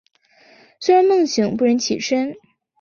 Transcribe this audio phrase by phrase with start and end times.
[0.79, 2.33] 虽然梦醒不忍起身